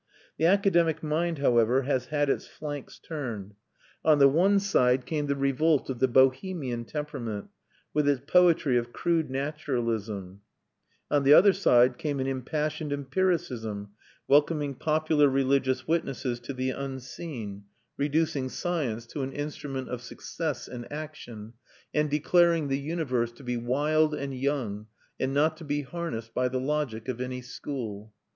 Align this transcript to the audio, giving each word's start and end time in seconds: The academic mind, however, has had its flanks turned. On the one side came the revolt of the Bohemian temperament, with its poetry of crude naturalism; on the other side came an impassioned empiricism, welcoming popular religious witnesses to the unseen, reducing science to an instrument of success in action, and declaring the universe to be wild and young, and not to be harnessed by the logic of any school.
The 0.39 0.47
academic 0.47 1.03
mind, 1.03 1.37
however, 1.37 1.83
has 1.83 2.07
had 2.07 2.27
its 2.27 2.47
flanks 2.47 2.97
turned. 2.97 3.53
On 4.03 4.17
the 4.17 4.27
one 4.27 4.57
side 4.57 5.05
came 5.05 5.27
the 5.27 5.35
revolt 5.35 5.91
of 5.91 5.99
the 5.99 6.07
Bohemian 6.07 6.85
temperament, 6.85 7.49
with 7.93 8.09
its 8.09 8.23
poetry 8.25 8.77
of 8.79 8.91
crude 8.93 9.29
naturalism; 9.29 10.41
on 11.11 11.21
the 11.23 11.35
other 11.35 11.53
side 11.53 11.99
came 11.99 12.19
an 12.19 12.25
impassioned 12.25 12.91
empiricism, 12.91 13.89
welcoming 14.27 14.73
popular 14.73 15.29
religious 15.29 15.87
witnesses 15.87 16.39
to 16.39 16.53
the 16.53 16.71
unseen, 16.71 17.65
reducing 17.95 18.49
science 18.49 19.05
to 19.05 19.21
an 19.21 19.31
instrument 19.31 19.87
of 19.87 20.01
success 20.01 20.67
in 20.67 20.85
action, 20.85 21.53
and 21.93 22.09
declaring 22.09 22.69
the 22.69 22.79
universe 22.79 23.31
to 23.33 23.43
be 23.43 23.55
wild 23.55 24.15
and 24.15 24.33
young, 24.35 24.87
and 25.19 25.31
not 25.31 25.57
to 25.57 25.63
be 25.63 25.83
harnessed 25.83 26.33
by 26.33 26.47
the 26.47 26.59
logic 26.59 27.07
of 27.07 27.21
any 27.21 27.43
school. 27.43 28.11